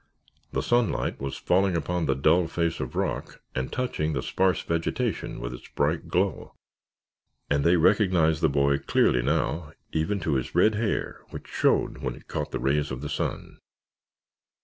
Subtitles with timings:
[0.51, 5.39] The sunlight was falling upon the dull face of rock and touching the sparse vegetation
[5.39, 6.55] with its bright glow,
[7.51, 12.15] and they recognized the boy clearly now, even to his red hair which shone when
[12.15, 13.59] it caught the rays of the sun.